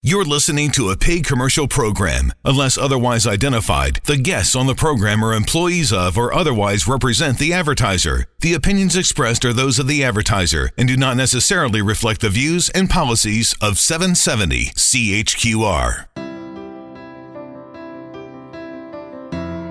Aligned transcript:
You're 0.00 0.24
listening 0.24 0.70
to 0.72 0.90
a 0.90 0.96
paid 0.96 1.26
commercial 1.26 1.66
program. 1.66 2.32
Unless 2.44 2.78
otherwise 2.78 3.26
identified, 3.26 3.96
the 4.04 4.16
guests 4.16 4.54
on 4.54 4.68
the 4.68 4.74
program 4.76 5.24
are 5.24 5.34
employees 5.34 5.92
of 5.92 6.16
or 6.16 6.32
otherwise 6.32 6.86
represent 6.86 7.38
the 7.38 7.52
advertiser. 7.52 8.26
The 8.38 8.54
opinions 8.54 8.94
expressed 8.94 9.44
are 9.44 9.52
those 9.52 9.80
of 9.80 9.88
the 9.88 10.04
advertiser 10.04 10.70
and 10.78 10.86
do 10.86 10.96
not 10.96 11.16
necessarily 11.16 11.82
reflect 11.82 12.20
the 12.20 12.30
views 12.30 12.70
and 12.70 12.88
policies 12.88 13.56
of 13.60 13.76
770 13.76 14.66
CHQR. 14.66 16.06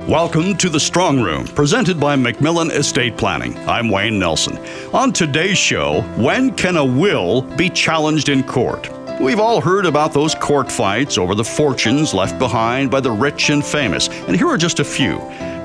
Welcome 0.09 0.57
to 0.57 0.68
the 0.68 0.80
Strong 0.80 1.21
Room, 1.21 1.46
presented 1.48 2.02
by 2.02 2.18
MacMillan 2.18 2.71
Estate 2.71 3.16
Planning. 3.16 3.57
I'm 3.59 3.88
Wayne 3.88 4.20
Nelson. 4.20 4.57
On 4.94 5.14
today's 5.14 5.57
show, 5.57 6.02
when 6.18 6.54
can 6.54 6.75
a 6.75 6.84
will 6.84 7.44
be 7.55 7.70
challenged 7.70 8.28
in 8.28 8.44
court? 8.44 8.89
We've 9.20 9.39
all 9.39 9.61
heard 9.61 9.88
about 9.88 10.13
those 10.13 10.36
court 10.36 10.71
fights 10.71 11.17
over 11.17 11.34
the 11.34 11.43
fortunes 11.43 12.13
left 12.13 12.38
behind 12.38 12.91
by 12.91 12.99
the 12.99 13.12
rich 13.12 13.49
and 13.49 13.66
famous, 13.66 14.09
and 14.09 14.35
here 14.35 14.48
are 14.48 14.58
just 14.58 14.80
a 14.80 14.84
few. 14.84 15.17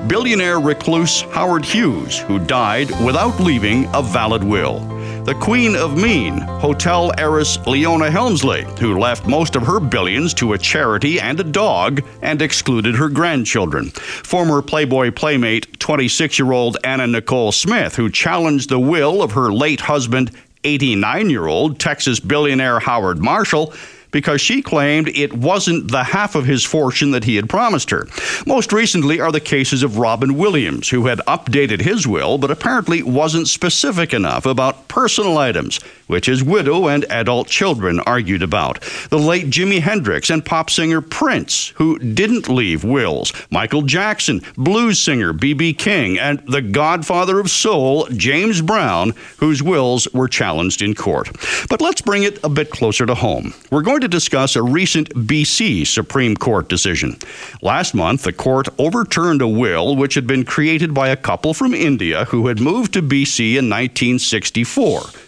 Billionaire 0.07 0.59
recluse 0.59 1.21
Howard 1.21 1.63
Hughes, 1.63 2.17
who 2.17 2.39
died 2.39 2.89
without 3.05 3.39
leaving 3.39 3.87
a 3.93 4.01
valid 4.01 4.43
will. 4.43 4.79
The 5.25 5.35
Queen 5.35 5.75
of 5.75 5.97
Mean, 5.97 6.39
hotel 6.39 7.13
heiress 7.17 7.57
Leona 7.65 8.11
Helmsley, 8.11 8.63
who 8.79 8.99
left 8.99 9.25
most 9.27 9.55
of 9.55 9.63
her 9.63 9.79
billions 9.79 10.33
to 10.33 10.51
a 10.51 10.57
charity 10.57 11.17
and 11.19 11.39
a 11.39 11.45
dog 11.45 12.03
and 12.21 12.41
excluded 12.41 12.95
her 12.95 13.07
grandchildren. 13.07 13.91
Former 13.91 14.61
Playboy 14.61 15.11
Playmate 15.11 15.79
26 15.79 16.39
year 16.39 16.51
old 16.51 16.77
Anna 16.83 17.07
Nicole 17.07 17.53
Smith, 17.53 17.95
who 17.95 18.09
challenged 18.09 18.67
the 18.69 18.79
will 18.79 19.21
of 19.21 19.31
her 19.31 19.53
late 19.53 19.81
husband 19.81 20.31
89 20.63 21.29
year 21.29 21.47
old 21.47 21.79
Texas 21.79 22.19
billionaire 22.19 22.79
Howard 22.79 23.19
Marshall 23.19 23.73
because 24.13 24.39
she 24.39 24.61
claimed 24.61 25.09
it 25.09 25.33
wasn't 25.33 25.91
the 25.91 26.03
half 26.03 26.35
of 26.35 26.45
his 26.45 26.63
fortune 26.63 27.11
that 27.11 27.25
he 27.25 27.35
had 27.35 27.49
promised 27.49 27.89
her. 27.89 28.07
Most 28.45 28.71
recently 28.71 29.19
are 29.19 29.31
the 29.31 29.41
cases 29.41 29.83
of 29.83 29.97
Robin 29.97 30.37
Williams, 30.37 30.89
who 30.89 31.07
had 31.07 31.19
updated 31.27 31.81
his 31.81 32.07
will 32.07 32.37
but 32.37 32.51
apparently 32.51 33.03
wasn't 33.03 33.47
specific 33.47 34.13
enough 34.13 34.45
about 34.45 34.82
personal 34.93 35.39
items, 35.39 35.81
which 36.05 36.27
his 36.27 36.43
widow 36.43 36.87
and 36.87 37.03
adult 37.05 37.47
children 37.47 37.99
argued 38.01 38.43
about. 38.43 38.79
The 39.09 39.17
late 39.17 39.47
Jimi 39.47 39.79
Hendrix 39.79 40.29
and 40.29 40.45
pop 40.45 40.69
singer 40.69 41.01
Prince, 41.01 41.69
who 41.77 41.97
didn't 41.97 42.47
leave 42.47 42.83
wills, 42.83 43.33
Michael 43.49 43.81
Jackson, 43.81 44.41
blues 44.55 44.99
singer 44.99 45.33
B.B. 45.33 45.73
King, 45.73 46.19
and 46.19 46.43
the 46.45 46.61
godfather 46.61 47.39
of 47.39 47.49
soul, 47.49 48.05
James 48.15 48.61
Brown, 48.61 49.13
whose 49.37 49.63
wills 49.63 50.07
were 50.13 50.27
challenged 50.27 50.83
in 50.83 50.93
court. 50.93 51.27
But 51.69 51.81
let's 51.81 52.01
bring 52.01 52.21
it 52.21 52.37
a 52.43 52.49
bit 52.49 52.69
closer 52.69 53.07
to 53.07 53.15
home. 53.15 53.55
We're 53.71 53.81
going 53.81 54.01
to 54.01 54.07
discuss 54.07 54.55
a 54.55 54.61
recent 54.61 55.09
BC 55.15 55.87
Supreme 55.87 56.37
Court 56.37 56.69
decision. 56.69 57.17
Last 57.63 57.95
month, 57.95 58.21
the 58.21 58.33
court 58.33 58.67
overturned 58.77 59.41
a 59.41 59.47
will 59.47 59.95
which 59.95 60.13
had 60.13 60.27
been 60.27 60.45
created 60.45 60.93
by 60.93 61.09
a 61.09 61.17
couple 61.17 61.55
from 61.55 61.73
India 61.73 62.25
who 62.25 62.45
had 62.45 62.59
moved 62.59 62.93
to 62.93 63.01
BC 63.01 63.57
in 63.57 63.71
1964 63.71 64.82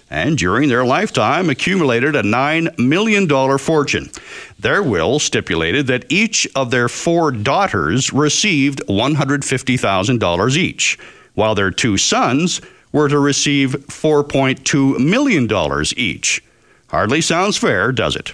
and 0.10 0.38
during 0.38 0.70
their 0.70 0.86
lifetime 0.86 1.50
accumulated 1.50 2.16
a 2.16 2.24
$9 2.24 2.78
million 2.78 3.58
fortune. 3.58 4.10
Their 4.60 4.84
will 4.84 5.20
stipulated 5.20 5.88
that 5.88 6.06
each 6.10 6.48
of 6.56 6.72
their 6.72 6.88
four 6.90 7.32
daughters 7.32 8.14
received 8.14 8.82
$150,000 8.88 10.58
each, 10.58 11.00
while 11.34 11.56
their 11.56 11.72
two 11.72 11.98
sons 11.98 12.62
were 12.92 13.10
to 13.10 13.20
receive 13.20 13.72
$4.2 13.72 15.00
million 15.00 15.50
each. 15.98 16.44
Hardly 16.88 17.22
sounds 17.22 17.58
fair, 17.58 17.92
does 17.92 18.16
it? 18.16 18.32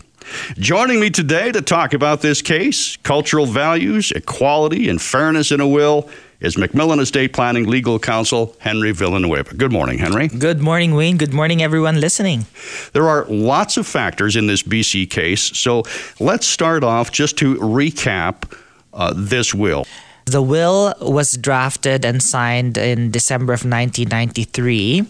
Joining 0.58 1.00
me 1.00 1.10
today 1.10 1.52
to 1.52 1.62
talk 1.62 1.94
about 1.94 2.22
this 2.22 2.42
case, 2.42 2.96
cultural 2.98 3.46
values, 3.46 4.12
equality, 4.12 4.88
and 4.88 5.02
fairness 5.02 5.52
in 5.52 5.60
a 5.60 5.68
will, 5.68 6.10
is 6.42 6.56
MacMillan 6.56 7.00
Estate 7.00 7.34
Planning 7.34 7.68
Legal 7.68 8.00
Counsel 8.00 8.56
Henry 8.60 8.92
Villanueva. 8.92 9.54
Good 9.56 9.72
morning, 9.72 10.00
Henry. 10.00 10.28
Good 10.28 10.60
morning, 10.60 10.96
Wayne. 10.96 11.18
Good 11.18 11.34
morning, 11.34 11.62
everyone 11.62 12.02
listening. 12.02 12.48
There 12.94 13.08
are 13.08 13.26
lots 13.26 13.78
of 13.78 13.86
factors 13.86 14.36
in 14.36 14.48
this 14.48 14.64
BC 14.64 15.10
case, 15.10 15.56
so 15.58 15.84
let's 16.20 16.48
start 16.48 16.84
off 16.84 17.12
just 17.12 17.38
to 17.38 17.56
recap 17.56 18.52
uh, 18.94 19.14
this 19.16 19.54
will. 19.54 19.86
The 20.26 20.42
will 20.42 20.96
was 21.00 21.38
drafted 21.38 22.04
and 22.04 22.22
signed 22.22 22.78
in 22.78 23.12
December 23.12 23.54
of 23.54 23.60
1993. 23.64 25.06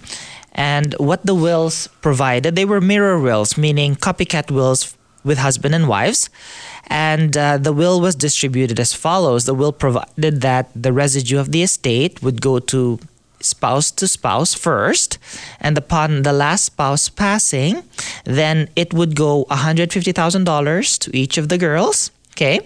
And 0.54 0.94
what 1.00 1.26
the 1.26 1.36
wills 1.36 1.88
provided, 2.02 2.56
they 2.56 2.66
were 2.66 2.82
mirror 2.82 3.20
wills, 3.20 3.58
meaning 3.58 3.96
copycat 3.96 4.52
wills 4.52 4.98
with 5.24 5.38
husband 5.38 5.76
and 5.76 5.88
wives. 5.88 6.30
And 6.88 7.38
uh, 7.38 7.58
the 7.58 7.74
will 7.74 8.02
was 8.02 8.16
distributed 8.16 8.80
as 8.80 8.94
follows. 8.94 9.46
The 9.46 9.54
will 9.54 9.72
provided 9.72 10.42
that 10.42 10.70
the 10.76 10.92
residue 10.92 11.40
of 11.40 11.52
the 11.52 11.64
estate 11.64 12.22
would 12.22 12.42
go 12.42 12.60
to 12.60 13.00
spouse 13.40 13.92
to 13.92 14.08
spouse 14.08 14.54
first. 14.54 15.18
And 15.60 15.78
upon 15.78 16.24
the 16.24 16.34
last 16.34 16.66
spouse 16.66 17.10
passing 17.10 17.84
then 18.24 18.70
it 18.76 18.94
would 18.94 19.16
go 19.16 19.46
$150000 19.50 21.00
to 21.00 21.18
each 21.18 21.38
of 21.38 21.50
the 21.50 21.58
girls. 21.58 22.12
Okay? 22.34 22.62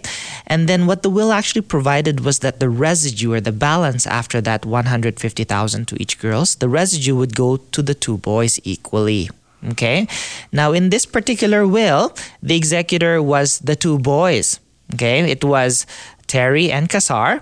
And 0.48 0.70
then 0.70 0.86
what 0.86 1.02
the 1.02 1.10
will 1.10 1.32
actually 1.32 1.62
provided 1.62 2.20
was 2.22 2.40
that 2.40 2.60
the 2.60 2.70
residue 2.70 3.34
or 3.34 3.42
the 3.42 3.52
balance 3.52 4.06
after 4.06 4.40
that 4.42 4.66
150000 4.66 5.88
to 5.88 6.02
each 6.02 6.20
girls 6.20 6.56
the 6.56 6.70
residue 6.70 7.16
would 7.16 7.36
go 7.36 7.58
to 7.58 7.82
the 7.82 7.96
two 7.96 8.18
boys 8.18 8.60
equally 8.64 9.30
Okay. 9.72 10.08
Now, 10.52 10.72
in 10.74 10.90
this 10.90 11.06
particular 11.06 11.68
will, 11.68 12.14
the 12.42 12.56
executor 12.56 13.22
was 13.22 13.60
the 13.60 13.76
two 13.76 14.00
boys. 14.00 14.60
Okay. 14.94 15.30
It 15.30 15.44
was 15.44 15.86
Terry 16.28 16.72
and 16.72 16.90
Kassar. 16.90 17.42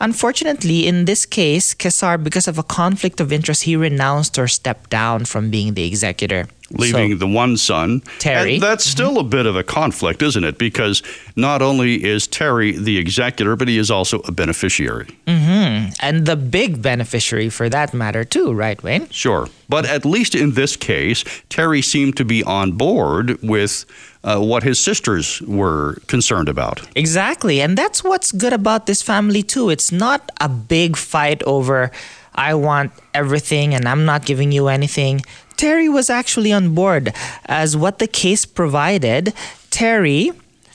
Unfortunately, 0.00 0.88
in 0.88 1.04
this 1.04 1.24
case, 1.24 1.74
Kassar, 1.74 2.22
because 2.22 2.48
of 2.48 2.58
a 2.58 2.64
conflict 2.64 3.20
of 3.20 3.32
interest, 3.32 3.62
he 3.62 3.76
renounced 3.76 4.36
or 4.36 4.48
stepped 4.48 4.90
down 4.90 5.24
from 5.24 5.48
being 5.48 5.74
the 5.74 5.86
executor 5.86 6.48
leaving 6.72 7.12
so, 7.12 7.18
the 7.18 7.26
one 7.26 7.56
son. 7.56 8.00
Terry. 8.18 8.54
And 8.54 8.62
that's 8.62 8.84
still 8.84 9.10
mm-hmm. 9.10 9.26
a 9.26 9.36
bit 9.36 9.46
of 9.46 9.56
a 9.56 9.62
conflict, 9.62 10.22
isn't 10.22 10.44
it? 10.44 10.58
Because 10.58 11.02
not 11.36 11.62
only 11.62 12.02
is 12.02 12.26
Terry 12.26 12.72
the 12.72 12.98
executor, 12.98 13.56
but 13.56 13.68
he 13.68 13.78
is 13.78 13.90
also 13.90 14.20
a 14.20 14.32
beneficiary. 14.32 15.06
Mm-hmm. 15.26 15.92
And 16.00 16.26
the 16.26 16.36
big 16.36 16.82
beneficiary 16.82 17.48
for 17.48 17.68
that 17.68 17.94
matter, 17.94 18.24
too, 18.24 18.52
right, 18.52 18.82
Wayne? 18.82 19.08
Sure. 19.10 19.48
But 19.68 19.86
at 19.86 20.04
least 20.04 20.34
in 20.34 20.52
this 20.52 20.76
case, 20.76 21.24
Terry 21.48 21.82
seemed 21.82 22.16
to 22.16 22.24
be 22.24 22.42
on 22.44 22.72
board 22.72 23.42
with 23.42 23.86
uh, 24.24 24.38
what 24.40 24.62
his 24.62 24.78
sisters 24.78 25.40
were 25.42 25.98
concerned 26.06 26.48
about. 26.48 26.82
Exactly. 26.94 27.60
And 27.60 27.76
that's 27.76 28.04
what's 28.04 28.32
good 28.32 28.52
about 28.52 28.86
this 28.86 29.02
family, 29.02 29.42
too. 29.42 29.70
It's 29.70 29.90
not 29.90 30.30
a 30.40 30.48
big 30.48 30.96
fight 30.96 31.42
over. 31.44 31.90
I 32.34 32.54
want 32.54 32.92
everything 33.12 33.74
and 33.74 33.86
I'm 33.86 34.04
not 34.04 34.24
giving 34.24 34.52
you 34.52 34.68
anything. 34.68 35.22
Terry 35.62 35.88
was 35.88 36.10
actually 36.10 36.50
on 36.50 36.74
board, 36.74 37.14
as 37.46 37.76
what 37.76 38.00
the 38.00 38.08
case 38.08 38.44
provided, 38.44 39.32
Terry 39.70 40.32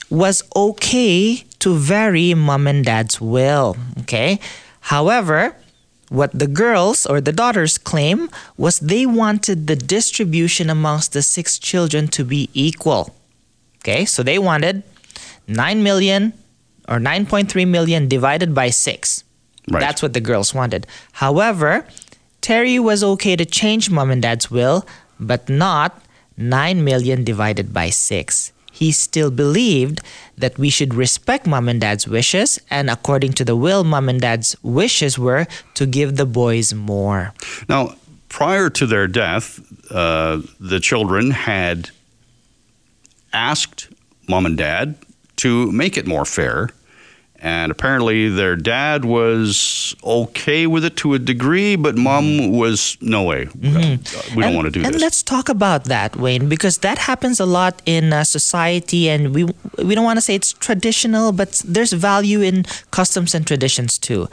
was 0.08 0.42
okay 0.56 1.44
to 1.58 1.76
vary 1.76 2.32
mom 2.32 2.66
and 2.66 2.86
dad's 2.86 3.20
will. 3.20 3.76
Okay. 4.00 4.40
However, 4.80 5.54
what 6.08 6.32
the 6.32 6.46
girls 6.46 7.04
or 7.04 7.20
the 7.20 7.32
daughters 7.32 7.76
claim 7.76 8.30
was 8.56 8.80
they 8.80 9.04
wanted 9.04 9.66
the 9.66 9.76
distribution 9.76 10.70
amongst 10.70 11.12
the 11.12 11.20
six 11.20 11.58
children 11.58 12.08
to 12.08 12.24
be 12.24 12.48
equal. 12.54 13.14
Okay, 13.84 14.06
so 14.06 14.22
they 14.22 14.38
wanted 14.38 14.84
9 15.48 15.82
million 15.82 16.32
or 16.88 16.96
9.3 16.96 17.68
million 17.68 18.08
divided 18.08 18.54
by 18.54 18.70
6. 18.70 19.22
Right. 19.70 19.80
That's 19.80 20.00
what 20.00 20.14
the 20.14 20.22
girls 20.22 20.54
wanted. 20.54 20.86
However, 21.12 21.84
Terry 22.40 22.78
was 22.78 23.02
okay 23.02 23.36
to 23.36 23.44
change 23.44 23.90
mom 23.90 24.10
and 24.10 24.22
dad's 24.22 24.50
will, 24.50 24.86
but 25.18 25.48
not 25.48 26.02
9 26.36 26.84
million 26.84 27.24
divided 27.24 27.72
by 27.72 27.90
6. 27.90 28.52
He 28.72 28.92
still 28.92 29.30
believed 29.30 30.00
that 30.36 30.56
we 30.56 30.70
should 30.70 30.94
respect 30.94 31.46
mom 31.46 31.68
and 31.68 31.80
dad's 31.80 32.06
wishes, 32.06 32.60
and 32.70 32.88
according 32.88 33.32
to 33.34 33.44
the 33.44 33.56
will, 33.56 33.82
mom 33.82 34.08
and 34.08 34.20
dad's 34.20 34.56
wishes 34.62 35.18
were 35.18 35.46
to 35.74 35.84
give 35.84 36.16
the 36.16 36.26
boys 36.26 36.72
more. 36.72 37.34
Now, 37.68 37.96
prior 38.28 38.70
to 38.70 38.86
their 38.86 39.08
death, 39.08 39.58
uh, 39.90 40.42
the 40.60 40.78
children 40.78 41.32
had 41.32 41.90
asked 43.32 43.88
mom 44.28 44.46
and 44.46 44.56
dad 44.56 44.94
to 45.36 45.70
make 45.72 45.96
it 45.96 46.06
more 46.06 46.24
fair 46.24 46.70
and 47.40 47.70
apparently 47.70 48.28
their 48.28 48.56
dad 48.56 49.04
was 49.04 49.94
okay 50.02 50.66
with 50.66 50.84
it 50.84 50.96
to 50.96 51.14
a 51.14 51.18
degree, 51.18 51.76
but 51.76 51.96
mom 51.96 52.50
was 52.50 52.98
no 53.00 53.22
way. 53.22 53.44
Mm-hmm. 53.44 54.36
We 54.36 54.42
don't 54.42 54.56
want 54.56 54.66
to 54.66 54.72
do 54.72 54.80
and 54.80 54.86
this. 54.86 54.94
And 54.94 55.00
let's 55.00 55.22
talk 55.22 55.48
about 55.48 55.84
that, 55.84 56.16
Wayne, 56.16 56.48
because 56.48 56.78
that 56.78 56.98
happens 56.98 57.38
a 57.38 57.46
lot 57.46 57.80
in 57.86 58.12
uh, 58.12 58.24
society, 58.24 59.08
and 59.08 59.34
we 59.34 59.44
we 59.78 59.94
don't 59.94 60.04
want 60.04 60.16
to 60.16 60.20
say 60.20 60.34
it's 60.34 60.52
traditional, 60.52 61.30
but 61.30 61.62
there's 61.64 61.92
value 61.92 62.40
in 62.40 62.64
customs 62.90 63.34
and 63.34 63.46
traditions 63.46 63.98
too. 63.98 64.28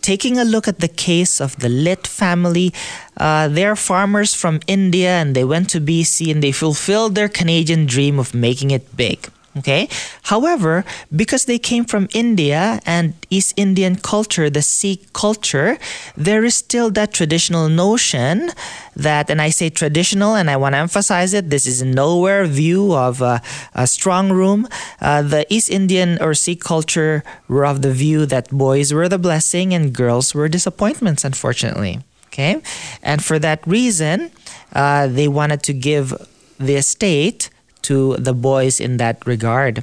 Taking 0.00 0.38
a 0.38 0.44
look 0.44 0.66
at 0.68 0.80
the 0.80 0.88
case 0.88 1.40
of 1.40 1.56
the 1.56 1.68
Litt 1.68 2.06
family, 2.06 2.72
uh, 3.18 3.48
they're 3.48 3.76
farmers 3.76 4.32
from 4.32 4.60
India, 4.66 5.10
and 5.10 5.34
they 5.34 5.44
went 5.44 5.68
to 5.70 5.80
BC 5.80 6.30
and 6.30 6.42
they 6.42 6.52
fulfilled 6.52 7.14
their 7.14 7.28
Canadian 7.28 7.84
dream 7.84 8.18
of 8.18 8.32
making 8.32 8.70
it 8.70 8.96
big. 8.96 9.28
Okay. 9.58 9.88
However, 10.22 10.84
because 11.14 11.46
they 11.46 11.58
came 11.58 11.84
from 11.84 12.08
India 12.14 12.80
and 12.86 13.14
East 13.30 13.54
Indian 13.56 13.96
culture, 13.96 14.48
the 14.48 14.62
Sikh 14.62 15.12
culture, 15.12 15.78
there 16.16 16.44
is 16.44 16.54
still 16.54 16.90
that 16.92 17.12
traditional 17.12 17.68
notion 17.68 18.50
that, 18.94 19.30
and 19.30 19.40
I 19.42 19.50
say 19.50 19.70
traditional, 19.70 20.34
and 20.34 20.50
I 20.50 20.56
want 20.56 20.74
to 20.74 20.78
emphasize 20.78 21.34
it. 21.34 21.50
This 21.50 21.66
is 21.66 21.82
nowhere 21.82 22.44
view 22.46 22.94
of 22.94 23.20
a, 23.20 23.42
a 23.74 23.86
strong 23.86 24.30
room. 24.30 24.68
Uh, 25.00 25.22
the 25.22 25.46
East 25.52 25.70
Indian 25.70 26.18
or 26.20 26.34
Sikh 26.34 26.62
culture 26.62 27.24
were 27.48 27.66
of 27.66 27.82
the 27.82 27.92
view 27.92 28.26
that 28.26 28.50
boys 28.50 28.92
were 28.92 29.08
the 29.08 29.18
blessing 29.18 29.74
and 29.74 29.92
girls 29.92 30.34
were 30.34 30.48
disappointments. 30.48 31.24
Unfortunately. 31.24 32.00
Okay, 32.28 32.60
and 33.02 33.24
for 33.24 33.38
that 33.38 33.66
reason, 33.66 34.30
uh, 34.72 35.06
they 35.08 35.26
wanted 35.26 35.62
to 35.64 35.72
give 35.72 36.14
the 36.58 36.76
estate 36.76 37.47
to 37.88 38.16
the 38.16 38.34
boys 38.34 38.80
in 38.80 38.98
that 38.98 39.26
regard. 39.26 39.82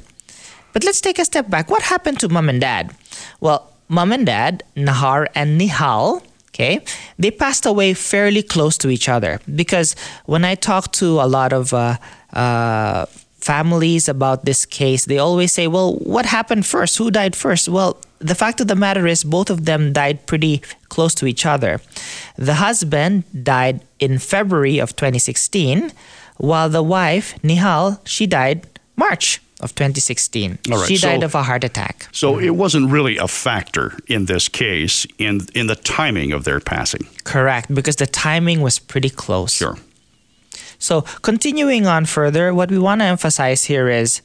But 0.72 0.84
let's 0.84 1.00
take 1.00 1.18
a 1.18 1.24
step 1.24 1.50
back. 1.50 1.70
What 1.70 1.82
happened 1.82 2.20
to 2.20 2.28
mom 2.28 2.48
and 2.48 2.60
dad? 2.60 2.94
Well, 3.40 3.72
mom 3.88 4.12
and 4.12 4.26
dad, 4.26 4.62
Nahar 4.76 5.26
and 5.34 5.60
Nihal, 5.60 6.22
okay, 6.50 6.80
they 7.18 7.30
passed 7.30 7.66
away 7.66 7.94
fairly 7.94 8.42
close 8.42 8.76
to 8.78 8.88
each 8.90 9.08
other 9.08 9.40
because 9.54 9.96
when 10.26 10.44
I 10.44 10.54
talk 10.54 10.92
to 11.00 11.20
a 11.20 11.26
lot 11.26 11.52
of 11.52 11.72
uh, 11.72 11.96
uh, 12.32 13.06
families 13.40 14.08
about 14.08 14.44
this 14.44 14.66
case, 14.66 15.06
they 15.06 15.18
always 15.18 15.52
say, 15.52 15.66
well, 15.66 15.94
what 15.96 16.26
happened 16.26 16.66
first? 16.66 16.98
Who 16.98 17.10
died 17.10 17.34
first? 17.34 17.68
Well, 17.68 17.96
the 18.18 18.34
fact 18.34 18.60
of 18.60 18.68
the 18.68 18.76
matter 18.76 19.06
is, 19.06 19.24
both 19.24 19.50
of 19.50 19.64
them 19.64 19.92
died 19.92 20.26
pretty 20.26 20.62
close 20.88 21.14
to 21.16 21.26
each 21.26 21.44
other. 21.44 21.80
The 22.36 22.54
husband 22.54 23.24
died 23.44 23.80
in 23.98 24.18
February 24.18 24.78
of 24.78 24.96
2016 24.96 25.92
while 26.36 26.68
the 26.68 26.82
wife, 26.82 27.40
Nihal, 27.42 28.00
she 28.04 28.26
died 28.26 28.66
March 28.96 29.40
of 29.60 29.74
2016. 29.74 30.58
she 30.86 30.98
died 30.98 31.22
of 31.22 31.34
a 31.34 31.42
heart 31.42 31.64
attack. 31.64 32.08
So 32.12 32.34
mm-hmm. 32.34 32.44
it 32.44 32.56
wasn't 32.56 32.90
really 32.90 33.16
a 33.16 33.28
factor 33.28 33.96
in 34.06 34.26
this 34.26 34.48
case 34.48 35.06
in 35.18 35.40
in 35.54 35.66
the 35.66 35.76
timing 35.76 36.32
of 36.32 36.44
their 36.44 36.60
passing. 36.60 37.06
Correct, 37.24 37.74
because 37.74 37.96
the 37.96 38.06
timing 38.06 38.60
was 38.60 38.78
pretty 38.78 39.10
close. 39.10 39.54
Sure. 39.54 39.78
So 40.78 41.02
continuing 41.22 41.86
on 41.86 42.04
further, 42.04 42.52
what 42.52 42.70
we 42.70 42.78
want 42.78 43.00
to 43.00 43.06
emphasize 43.06 43.64
here 43.64 43.88
is 43.88 44.20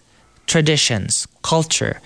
traditions, 0.48 1.28
culture. 1.44 2.02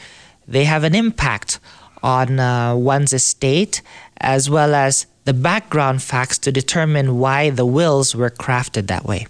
They 0.48 0.66
have 0.66 0.84
an 0.84 0.94
impact 0.94 1.60
on 2.04 2.40
uh, 2.40 2.76
one's 2.76 3.14
estate 3.14 3.82
as 4.22 4.50
well 4.50 4.76
as 4.76 5.08
the 5.24 5.34
background 5.34 6.04
facts 6.04 6.38
to 6.38 6.52
determine 6.52 7.18
why 7.18 7.50
the 7.50 7.66
wills 7.66 8.16
were 8.16 8.30
crafted 8.30 8.86
that 8.88 9.06
way. 9.06 9.26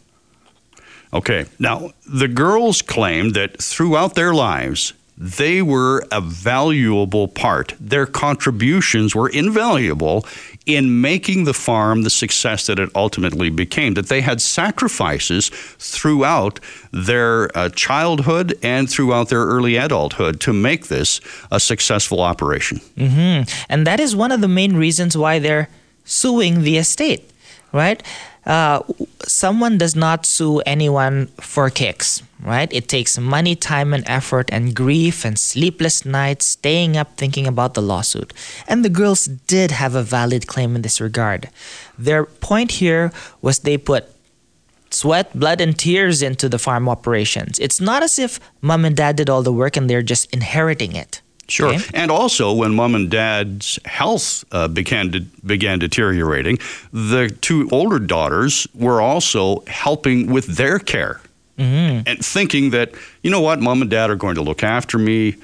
Okay, 1.16 1.46
now 1.60 1.92
the 2.06 2.28
girls 2.28 2.82
claim 2.82 3.32
that 3.32 3.62
throughout 3.62 4.16
their 4.16 4.34
lives, 4.34 4.94
they 5.18 5.62
were 5.62 6.06
a 6.12 6.20
valuable 6.20 7.30
part. 7.30 7.74
Their 7.80 8.06
contributions 8.06 9.16
were 9.16 9.30
invaluable 9.30 10.26
in 10.66 11.00
making 11.00 11.46
the 11.46 11.54
farm 11.54 12.02
the 12.02 12.10
success 12.10 12.66
that 12.68 12.80
it 12.80 12.90
ultimately 12.96 13.50
became. 13.50 13.94
That 13.94 14.08
they 14.08 14.20
had 14.20 14.42
sacrifices 14.42 15.50
throughout 15.80 16.60
their 16.92 17.56
uh, 17.58 17.70
childhood 17.70 18.58
and 18.62 18.90
throughout 18.90 19.30
their 19.30 19.46
early 19.46 19.78
adulthood 19.78 20.42
to 20.42 20.52
make 20.52 20.88
this 20.88 21.22
a 21.50 21.62
successful 21.62 22.20
operation. 22.20 22.80
Mm-hmm. 22.98 23.50
And 23.70 23.88
that 23.88 24.02
is 24.02 24.18
one 24.18 24.34
of 24.34 24.42
the 24.42 24.50
main 24.50 24.76
reasons 24.76 25.18
why 25.18 25.40
they're 25.40 25.70
suing 26.04 26.64
the 26.64 26.78
estate, 26.78 27.32
right? 27.76 28.02
uh, 28.46 28.82
someone 29.24 29.78
does 29.78 29.96
not 29.96 30.26
sue 30.26 30.60
anyone 30.62 31.28
for 31.42 31.70
kicks, 31.70 32.22
right? 32.40 32.72
It 32.72 32.88
takes 32.88 33.18
money, 33.18 33.56
time, 33.56 33.94
and 33.94 34.04
effort, 34.08 34.50
and 34.52 34.76
grief, 34.76 35.26
and 35.26 35.38
sleepless 35.38 36.06
nights, 36.06 36.46
staying 36.46 36.96
up 36.96 37.18
thinking 37.18 37.48
about 37.48 37.74
the 37.74 37.82
lawsuit. 37.82 38.34
And 38.68 38.86
the 38.86 38.90
girls 38.90 39.26
did 39.26 39.72
have 39.72 39.96
a 39.96 40.04
valid 40.04 40.48
claim 40.48 40.76
in 40.76 40.84
this 40.84 41.02
regard. 41.02 41.50
Their 41.98 42.26
point 42.26 42.74
here 42.74 43.12
was 43.42 43.60
they 43.60 43.78
put 43.78 44.10
sweat, 44.92 45.38
blood, 45.38 45.60
and 45.60 45.78
tears 45.78 46.22
into 46.22 46.48
the 46.48 46.60
farm 46.60 46.88
operations. 46.88 47.58
It's 47.60 47.82
not 47.82 48.04
as 48.04 48.20
if 48.20 48.40
mom 48.62 48.86
and 48.86 48.96
dad 48.96 49.16
did 49.16 49.30
all 49.30 49.42
the 49.42 49.52
work 49.52 49.76
and 49.76 49.90
they're 49.90 50.04
just 50.04 50.32
inheriting 50.32 50.96
it. 50.96 51.22
Sure. 51.48 51.76
Okay. 51.76 51.84
And 51.94 52.10
also, 52.10 52.54
when 52.54 52.74
mom 52.74 52.96
and 52.96 53.10
dad's 53.10 53.80
health 53.86 54.44
uh, 54.52 54.68
began 54.68 55.12
to, 55.12 55.22
began 55.46 55.80
deteriorating, 55.80 56.58
the 56.92 57.30
two 57.42 57.70
older 57.72 58.00
daughters 58.00 58.68
were 58.74 59.00
also 59.00 59.64
helping 59.68 60.32
with 60.32 60.58
their 60.58 60.80
care 60.80 61.22
mm-hmm. 61.58 62.02
and 62.08 62.26
thinking 62.26 62.72
that 62.72 62.92
you 63.22 63.30
know 63.30 63.42
what, 63.42 63.60
mom 63.62 63.82
and 63.82 63.92
dad 63.92 64.10
are 64.10 64.16
going 64.16 64.36
to 64.36 64.42
look 64.42 64.64
after 64.64 64.98
me, 64.98 65.36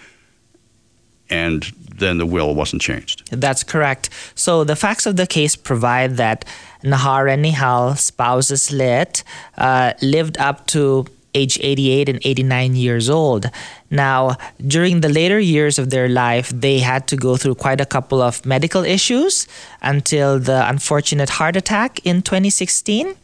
and 1.29 1.71
then 1.95 2.17
the 2.17 2.25
will 2.25 2.55
wasn't 2.55 2.81
changed. 2.81 3.29
That's 3.31 3.63
correct. 3.63 4.09
So 4.35 4.63
the 4.63 4.75
facts 4.75 5.05
of 5.05 5.15
the 5.17 5.27
case 5.27 5.55
provide 5.55 6.17
that 6.17 6.45
Nahar 6.83 7.31
and 7.31 7.45
Nihal, 7.45 7.97
spouses 7.97 8.71
Litt, 8.71 9.23
uh, 9.57 9.93
lived 10.01 10.37
up 10.37 10.65
to 10.67 11.05
age 11.33 11.59
88 11.61 12.09
and 12.09 12.19
89 12.23 12.75
years 12.75 13.09
old. 13.09 13.49
Now, 13.89 14.37
during 14.65 15.01
the 15.01 15.09
later 15.09 15.39
years 15.39 15.77
of 15.77 15.89
their 15.89 16.07
life, 16.07 16.49
they 16.49 16.79
had 16.79 17.07
to 17.07 17.15
go 17.15 17.37
through 17.37 17.55
quite 17.55 17.81
a 17.81 17.85
couple 17.85 18.21
of 18.21 18.45
medical 18.45 18.83
issues 18.83 19.47
until 19.81 20.39
the 20.39 20.67
unfortunate 20.67 21.29
heart 21.29 21.55
attack 21.55 22.05
in 22.05 22.21
2016. 22.21 23.15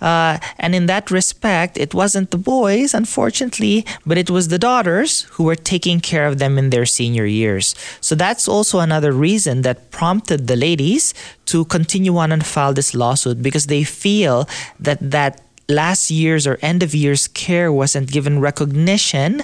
Uh, 0.00 0.38
and 0.58 0.74
in 0.74 0.86
that 0.86 1.10
respect, 1.10 1.76
it 1.76 1.94
wasn't 1.94 2.30
the 2.30 2.38
boys, 2.38 2.94
unfortunately, 2.94 3.84
but 4.06 4.16
it 4.16 4.30
was 4.30 4.48
the 4.48 4.58
daughters 4.58 5.22
who 5.32 5.44
were 5.44 5.56
taking 5.56 6.00
care 6.00 6.26
of 6.26 6.38
them 6.38 6.58
in 6.58 6.70
their 6.70 6.86
senior 6.86 7.26
years. 7.26 7.74
So 8.00 8.14
that's 8.14 8.48
also 8.48 8.78
another 8.78 9.12
reason 9.12 9.62
that 9.62 9.90
prompted 9.90 10.46
the 10.46 10.56
ladies 10.56 11.12
to 11.46 11.64
continue 11.66 12.16
on 12.16 12.32
and 12.32 12.44
file 12.44 12.72
this 12.72 12.94
lawsuit 12.94 13.42
because 13.42 13.66
they 13.66 13.84
feel 13.84 14.48
that 14.78 14.98
that 15.10 15.42
last 15.70 16.10
year's 16.10 16.46
or 16.46 16.58
end 16.62 16.82
of 16.82 16.94
year's 16.94 17.28
care 17.28 17.72
wasn't 17.72 18.10
given 18.10 18.40
recognition. 18.40 19.42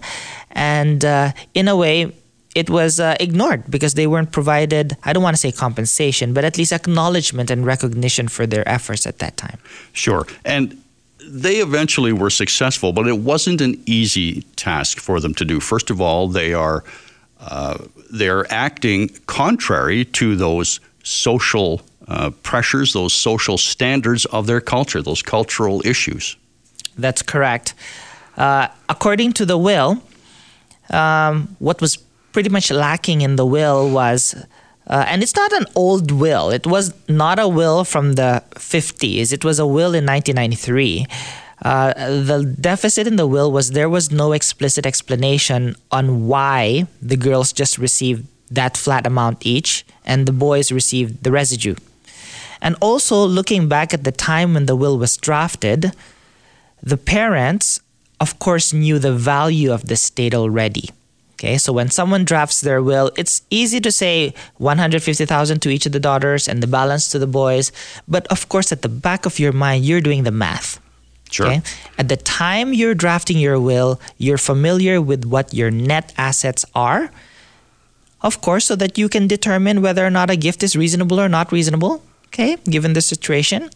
And 0.51 1.05
uh, 1.05 1.33
in 1.55 1.69
a 1.69 1.77
way, 1.77 2.13
it 2.55 2.71
was 2.71 2.99
uh, 2.99 3.17
ignored 3.21 3.71
because 3.71 3.95
they 3.95 4.07
weren't 4.07 4.33
provided, 4.33 4.97
I 5.05 5.13
don't 5.13 5.23
want 5.23 5.37
to 5.37 5.41
say 5.41 5.53
compensation, 5.53 6.33
but 6.33 6.45
at 6.45 6.57
least 6.57 6.73
acknowledgement 6.73 7.51
and 7.51 7.67
recognition 7.67 8.29
for 8.29 8.47
their 8.47 8.67
efforts 8.67 9.07
at 9.07 9.19
that 9.19 9.37
time. 9.37 9.59
Sure. 9.93 10.27
And 10.45 10.83
they 11.29 11.57
eventually 11.57 12.13
were 12.13 12.31
successful, 12.31 12.93
but 12.93 13.07
it 13.07 13.19
wasn't 13.19 13.61
an 13.61 13.83
easy 13.85 14.43
task 14.57 14.99
for 14.99 15.21
them 15.21 15.35
to 15.35 15.45
do. 15.45 15.61
First 15.61 15.91
of 15.91 16.01
all, 16.01 16.29
they 16.29 16.55
are 16.55 16.83
uh, 17.41 17.79
they're 18.11 18.51
acting 18.51 19.09
contrary 19.27 20.05
to 20.05 20.37
those 20.37 20.81
social 21.03 21.83
uh, 22.09 22.31
pressures, 22.43 22.93
those 22.93 23.13
social 23.13 23.59
standards 23.59 24.25
of 24.27 24.47
their 24.47 24.61
culture, 24.61 25.03
those 25.03 25.23
cultural 25.23 25.83
issues. 25.85 26.37
That's 26.99 27.23
correct. 27.23 27.75
Uh, 28.37 28.69
according 28.89 29.33
to 29.35 29.47
the 29.47 29.59
will, 29.59 30.03
um, 30.91 31.57
what 31.59 31.81
was 31.81 31.97
pretty 32.33 32.49
much 32.49 32.71
lacking 32.71 33.23
in 33.23 33.37
the 33.37 33.47
will 33.47 33.91
was, 33.91 34.35
uh, 34.87 35.05
and 35.09 35.23
it's 35.23 35.35
not 35.35 35.53
an 35.53 35.67
old 35.75 36.11
will, 36.11 36.51
it 36.51 36.67
was 36.67 36.95
not 37.09 37.39
a 37.39 37.49
will 37.49 37.85
from 37.85 38.15
the 38.15 38.43
50s, 38.55 39.33
it 39.33 39.45
was 39.45 39.59
a 39.59 39.67
will 39.67 39.95
in 39.95 40.05
1993. 40.07 41.07
Uh, 41.63 41.95
the 41.95 42.55
deficit 42.61 43.07
in 43.07 43.17
the 43.17 43.27
will 43.27 43.51
was 43.51 43.71
there 43.71 43.89
was 43.89 44.11
no 44.11 44.33
explicit 44.33 44.85
explanation 44.85 45.75
on 45.91 46.27
why 46.27 46.87
the 47.01 47.17
girls 47.17 47.53
just 47.53 47.79
received 47.79 48.27
that 48.51 48.77
flat 48.77 49.07
amount 49.07 49.45
each 49.45 49.85
and 50.05 50.27
the 50.27 50.33
boys 50.33 50.71
received 50.71 51.25
the 51.25 51.33
residue. 51.33 51.75
And 52.61 52.77
also 52.81 53.25
looking 53.25 53.69
back 53.69 53.93
at 53.93 54.05
the 54.05 54.13
time 54.13 54.55
when 54.55 54.67
the 54.67 54.77
will 54.77 54.99
was 54.99 55.17
drafted, 55.17 55.93
the 56.83 56.97
parents, 56.97 57.81
of 58.21 58.39
course, 58.39 58.73
knew 58.73 58.99
the 58.99 59.13
value 59.13 59.73
of 59.73 59.89
the 59.89 59.95
estate 59.95 60.35
already. 60.35 60.91
Okay, 61.37 61.59
so 61.59 61.71
when 61.71 61.91
someone 61.91 62.25
drafts 62.25 62.63
their 62.63 62.83
will, 62.83 63.11
it's 63.15 63.43
easy 63.51 63.79
to 63.81 63.93
say 63.93 64.33
150,000 64.57 65.61
to 65.61 65.69
each 65.69 65.85
of 65.85 65.93
the 65.93 66.01
daughters 66.01 66.49
and 66.49 66.63
the 66.63 66.67
balance 66.67 67.09
to 67.09 67.19
the 67.19 67.27
boys, 67.27 67.73
but 68.09 68.27
of 68.29 68.49
course 68.49 68.73
at 68.73 68.81
the 68.81 68.89
back 68.89 69.27
of 69.27 69.39
your 69.39 69.53
mind 69.53 69.85
you're 69.85 70.01
doing 70.01 70.23
the 70.23 70.31
math. 70.31 70.81
Sure. 71.31 71.47
Okay? 71.49 71.61
At 71.99 72.09
the 72.09 72.17
time 72.17 72.73
you're 72.73 72.95
drafting 72.95 73.37
your 73.37 73.61
will, 73.61 74.01
you're 74.17 74.39
familiar 74.39 74.99
with 75.03 75.27
what 75.27 75.53
your 75.53 75.71
net 75.71 76.15
assets 76.17 76.65
are. 76.75 77.11
Of 78.23 78.41
course, 78.41 78.65
so 78.65 78.75
that 78.77 78.97
you 78.97 79.11
can 79.11 79.27
determine 79.27 79.83
whether 79.83 80.07
or 80.07 80.11
not 80.11 80.31
a 80.31 80.37
gift 80.37 80.63
is 80.63 80.75
reasonable 80.75 81.21
or 81.21 81.29
not 81.29 81.53
reasonable 81.53 82.03
okay, 82.29 82.57
given 82.65 82.93
the 82.93 83.01
situation. 83.01 83.71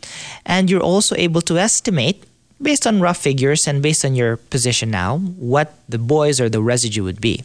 And 0.44 0.70
you're 0.70 0.82
also 0.82 1.14
able 1.16 1.40
to 1.42 1.58
estimate, 1.58 2.24
based 2.60 2.86
on 2.86 3.00
rough 3.00 3.18
figures 3.18 3.66
and 3.66 3.82
based 3.82 4.04
on 4.04 4.14
your 4.14 4.36
position 4.36 4.90
now, 4.90 5.18
what 5.18 5.74
the 5.88 5.98
boys 5.98 6.40
or 6.40 6.48
the 6.48 6.62
residue 6.62 7.04
would 7.04 7.20
be. 7.20 7.44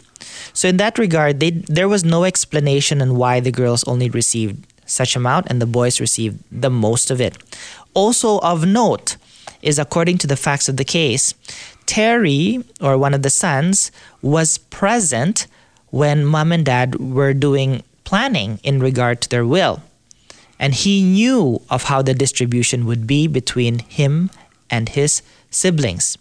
So, 0.54 0.68
in 0.68 0.78
that 0.78 0.98
regard, 0.98 1.40
they, 1.40 1.52
there 1.52 1.88
was 1.88 2.04
no 2.04 2.24
explanation 2.24 3.02
on 3.02 3.16
why 3.16 3.40
the 3.40 3.52
girls 3.52 3.84
only 3.86 4.10
received 4.10 4.66
such 4.86 5.16
amount 5.16 5.48
and 5.50 5.62
the 5.62 5.66
boys 5.66 6.00
received 6.00 6.40
the 6.52 6.70
most 6.70 7.10
of 7.10 7.20
it. 7.20 7.38
Also, 7.94 8.40
of 8.40 8.66
note, 8.66 9.18
is 9.62 9.80
according 9.80 10.18
to 10.20 10.28
the 10.28 10.38
facts 10.38 10.70
of 10.70 10.78
the 10.78 10.86
case. 10.86 11.34
Terry, 11.86 12.64
or 12.82 12.98
one 12.98 13.14
of 13.14 13.24
the 13.24 13.30
sons, 13.30 13.92
was 14.22 14.58
present 14.58 15.48
when 15.90 16.26
mom 16.26 16.52
and 16.52 16.66
dad 16.66 16.96
were 16.96 17.34
doing 17.34 17.84
planning 18.04 18.60
in 18.64 18.80
regard 18.80 19.22
to 19.22 19.30
their 19.30 19.46
will. 19.46 19.82
And 20.60 20.74
he 20.74 21.04
knew 21.04 21.62
of 21.70 21.84
how 21.84 22.02
the 22.02 22.14
distribution 22.14 22.86
would 22.86 23.06
be 23.06 23.28
between 23.28 23.80
him 23.80 24.30
and 24.70 24.90
his 24.90 25.22
siblings 25.50 26.18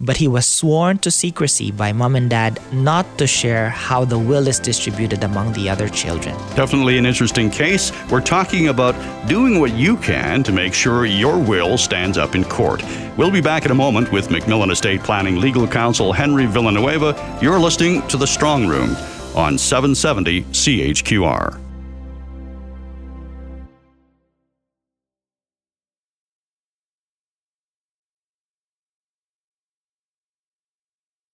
but 0.00 0.16
he 0.16 0.28
was 0.28 0.46
sworn 0.46 0.98
to 0.98 1.10
secrecy 1.10 1.70
by 1.70 1.92
mom 1.92 2.16
and 2.16 2.28
dad 2.30 2.60
not 2.72 3.06
to 3.18 3.26
share 3.26 3.70
how 3.70 4.04
the 4.04 4.18
will 4.18 4.48
is 4.48 4.58
distributed 4.58 5.24
among 5.24 5.52
the 5.52 5.68
other 5.68 5.88
children. 5.88 6.36
Definitely 6.54 6.98
an 6.98 7.06
interesting 7.06 7.50
case. 7.50 7.92
We're 8.10 8.20
talking 8.20 8.68
about 8.68 8.94
doing 9.28 9.60
what 9.60 9.72
you 9.74 9.96
can 9.96 10.42
to 10.44 10.52
make 10.52 10.74
sure 10.74 11.06
your 11.06 11.38
will 11.38 11.78
stands 11.78 12.18
up 12.18 12.34
in 12.34 12.44
court. 12.44 12.82
We'll 13.16 13.30
be 13.30 13.40
back 13.40 13.64
in 13.64 13.70
a 13.70 13.74
moment 13.74 14.10
with 14.12 14.28
MacMillan 14.28 14.70
Estate 14.70 15.02
Planning 15.02 15.40
Legal 15.40 15.66
Counsel 15.66 16.12
Henry 16.12 16.46
Villanueva. 16.46 17.38
You're 17.40 17.60
listening 17.60 18.06
to 18.08 18.16
The 18.16 18.26
Strong 18.26 18.66
Room 18.66 18.96
on 19.34 19.58
770 19.58 20.42
CHQR. 20.44 21.63